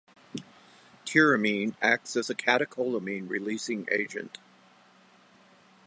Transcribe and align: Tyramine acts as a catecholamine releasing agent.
Tyramine 1.05 1.75
acts 1.79 2.15
as 2.15 2.27
a 2.31 2.33
catecholamine 2.33 3.29
releasing 3.29 3.87
agent. 3.91 4.39